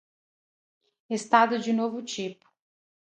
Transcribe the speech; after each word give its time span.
Estado 1.17 1.59
de 1.59 1.71
novo 1.73 2.01
tipo 2.01 2.49